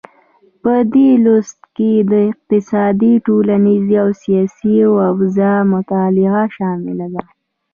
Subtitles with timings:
[0.63, 4.75] په دې لوست کې د اقتصادي، ټولنیزې او سیاسي
[5.11, 7.23] اوضاع مطالعه شامله ده.